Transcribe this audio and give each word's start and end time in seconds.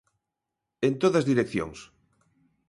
En 0.87 0.93
todas 1.03 1.27
direccións. 1.31 1.79